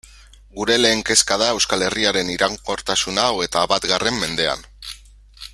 [0.59, 4.69] Gure lehen kezka da Euskal Herriaren iraunkortasuna hogeita batgarren mendean.